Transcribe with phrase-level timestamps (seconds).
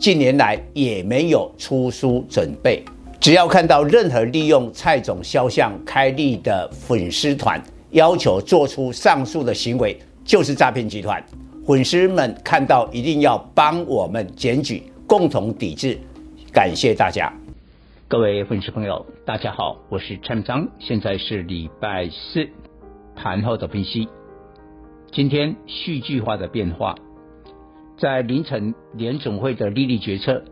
[0.00, 2.82] 近年来也没有出书准备。
[3.20, 11.22] 只要看到任何利用蔡总肖像开立的粉丝团，要求做出上述的行为，就是诈骗集团。
[11.66, 15.98] 粉丝们看到一定要帮我们检举，共同抵制。
[16.50, 17.30] 感谢大家。
[18.08, 22.48] 各位粉丝朋友，大家好，我是陈章，现在是礼拜四
[23.14, 24.08] 盘后的分析。
[25.12, 26.94] 今天戏剧化的变化，
[28.00, 30.42] 在凌晨联总会的利率决策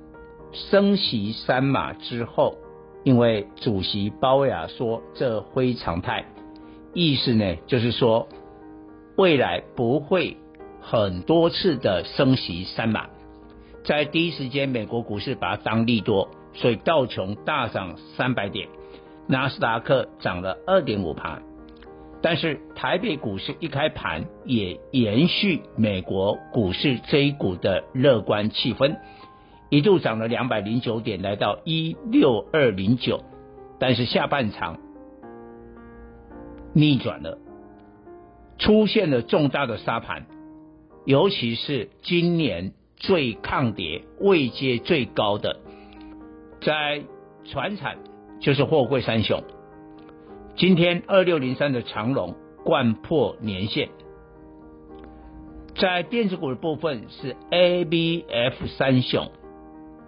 [0.52, 2.58] 升息三码之后，
[3.04, 6.26] 因为主席鲍威尔说这非常态，
[6.92, 8.28] 意思呢就是说
[9.16, 10.36] 未来不会
[10.80, 13.08] 很多次的升息三码，
[13.82, 16.28] 在第一时间美国股市把它当利多。
[16.54, 18.68] 所以道琼大涨三百点，
[19.26, 21.40] 纳斯达克涨了二点五趴，
[22.20, 28.96] 但是台北股市一开盘也延续美国股市这一股的乐观气氛，
[29.70, 33.22] 一度涨了两百零九点，来到一六二零九，
[33.78, 34.78] 但是下半场
[36.72, 37.38] 逆转了，
[38.58, 40.26] 出现了重大的杀盘，
[41.04, 45.60] 尤其是今年最抗跌、位阶最高的。
[46.60, 47.02] 在
[47.44, 47.98] 船产
[48.40, 49.44] 就是货柜三雄，
[50.58, 53.90] 今天二六零三的长荣掼破年线，
[55.76, 59.30] 在电子股的部分是 ABF 三雄，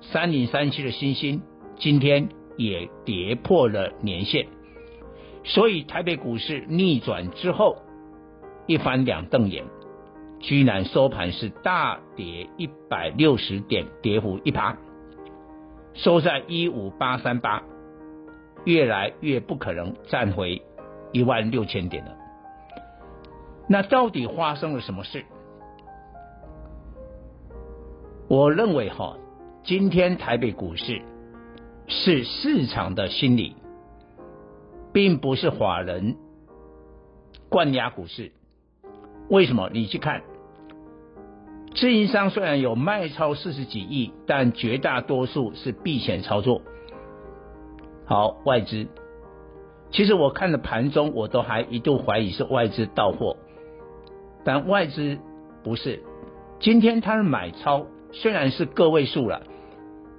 [0.00, 1.40] 三零三七的星星
[1.78, 4.48] 今天也跌破了年线，
[5.44, 7.76] 所以台北股市逆转之后
[8.66, 9.64] 一翻两瞪眼，
[10.40, 14.76] 居然收盘是大跌一百六十点，跌幅一趴。
[15.94, 17.62] 收在一五八三八，
[18.64, 20.62] 越来越不可能站回
[21.12, 22.16] 一万六千点了。
[23.68, 25.24] 那到底发生了什么事？
[28.28, 29.16] 我认为哈，
[29.64, 31.02] 今天台北股市
[31.86, 33.56] 是市场的心理，
[34.92, 36.16] 并不是法人
[37.48, 38.32] 灌压股市。
[39.28, 39.70] 为什么？
[39.72, 40.22] 你去看。
[41.72, 46.62] 自营商虽然有卖超四十几亿，但绝大多数是避险操作。
[48.10, 48.88] 好，外资，
[49.92, 53.36] 其实我看了盘中，我都还一度怀疑是外资到货，
[54.44, 55.16] 但外资
[55.62, 56.02] 不是。
[56.58, 59.42] 今天他的买超虽然是个位数了，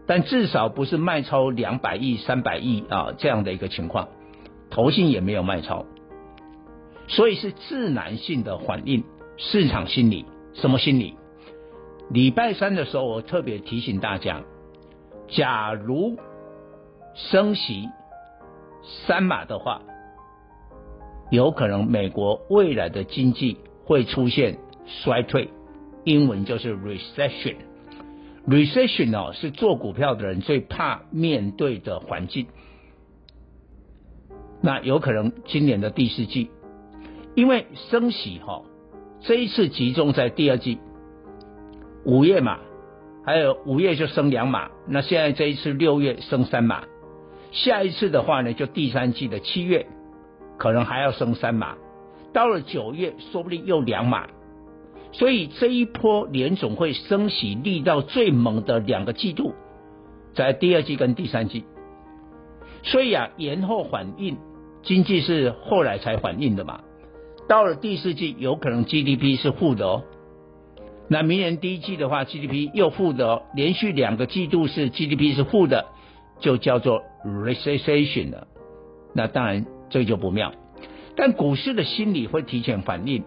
[0.08, 4.08] 但至少不是卖超两百亿、三百亿啊这样的一个情况，
[4.70, 5.86] 投信也没有卖超，
[7.10, 9.04] 所以是自然性的反应，
[9.36, 11.18] 市场心理，什么心理？
[12.10, 14.44] 礼拜三的时候，我特别提醒大家，
[15.28, 16.16] 假如
[17.14, 17.90] 升息
[19.06, 19.82] 三码的话，
[21.30, 25.50] 有可能美国未来的经济会出现衰退，
[26.04, 27.56] 英文就是 recession。
[28.48, 32.48] recession 哦，是做股票的人最怕面对的环境。
[34.62, 36.50] 那有可能今年的第四季，
[37.36, 38.64] 因为升息哈，
[39.20, 40.80] 这一次集中在第二季。
[42.04, 42.58] 五月嘛，
[43.24, 46.84] 还有五月就升两码，那现在这一次六月升三码，
[47.52, 49.86] 下一次的话呢，就第三季的七月
[50.58, 51.76] 可能还要升三码，
[52.34, 54.28] 到了九月说不定又两码，
[55.12, 59.54] 所以这一波联总会升息力道最猛的两个季度，
[60.34, 61.66] 在第二季跟第三季，
[62.84, 64.38] 所以啊延后反应，
[64.84, 66.82] 经济是后来才反应的嘛，
[67.50, 70.04] 到了第四季有可能 GDP 是负的哦。
[71.10, 75.88] 那明年第一季的话，GDP 又负的哦，连续两个季度是 GDP 是负的，
[76.42, 78.48] 就叫做 recession 了。
[79.16, 80.52] 那当然这就不妙。
[81.16, 83.24] 但股市的心理会提前反应，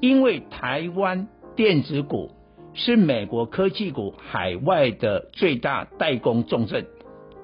[0.00, 1.26] 因为台湾
[1.56, 2.30] 电子股
[2.74, 6.86] 是美国科技股海外的最大代工重镇，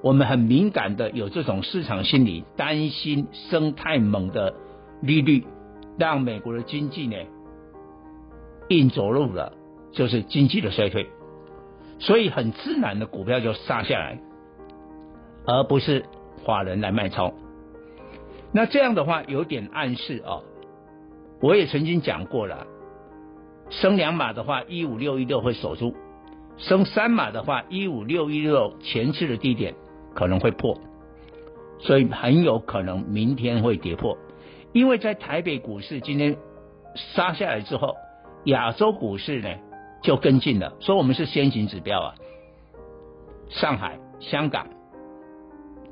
[0.01, 4.55] 我们很敏感的有这种市场心理，担心升太猛的
[5.01, 5.43] 利率
[5.99, 7.17] 让美国的经济呢
[8.69, 9.53] 硬着陆了。
[9.93, 11.07] 就是经济的衰退，
[11.97, 14.19] 所以很自然的股票就杀下来，
[15.47, 16.05] 而不是
[16.45, 17.33] 法人来卖超。
[18.51, 20.43] 那这样的话有点暗示啊、哦，
[21.41, 22.67] 我也曾经讲过了，
[23.69, 25.95] 升两码的话，一五六一六会守住，
[26.57, 29.73] 升三码的话，一五六一六前期的低点
[30.13, 30.77] 可能会破，
[31.79, 34.17] 所以很有可能明天会跌破。
[34.73, 36.37] 因为在台北股市今天
[36.95, 37.95] 杀下来之后，
[38.45, 39.49] 亚洲股市呢
[40.01, 42.15] 就跟进了，所以我们是先行指标啊。
[43.49, 44.67] 上海、香港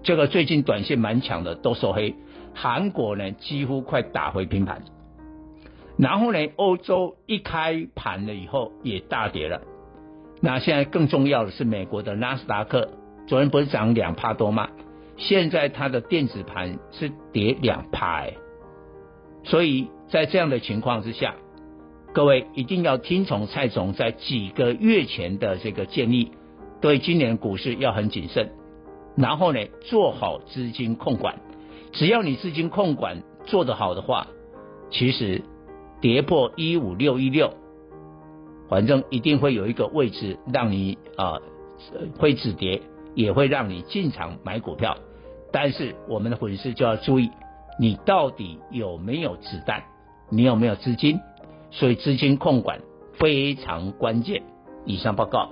[0.06, 2.14] 这个最近短线蛮强的都收黑，
[2.54, 4.84] 韩国呢几乎快打回平盘，
[5.98, 9.64] 然后呢欧洲一开盘了以后也大跌了。
[10.42, 12.90] 那现在更重要的是美国的纳斯达克，
[13.26, 14.70] 昨天不是涨两帕多吗？
[15.18, 18.34] 现在它的电子盘是跌两帕哎，
[19.44, 21.34] 所以在这样的情况之下，
[22.14, 26.32] 各位一定要听从蔡总在几个月前的这个建议，
[26.80, 28.52] 对今年股市要很谨慎，
[29.16, 31.40] 然后呢做好资金控管，
[31.94, 34.28] 只要你资金控管做得好的话，
[34.92, 35.42] 其实
[36.02, 37.54] 跌破一五六一六。
[38.68, 41.34] 反正一定会有一个位置让你啊、
[41.94, 42.82] 呃、会止跌，
[43.14, 44.98] 也会让你进场买股票。
[45.52, 47.30] 但是我们的粉丝就要注意，
[47.80, 49.84] 你到底有没有子弹，
[50.32, 51.20] 你有没有资金？
[51.70, 52.82] 所以资金控管
[53.14, 54.42] 非常关键。
[54.84, 55.52] 以上报告。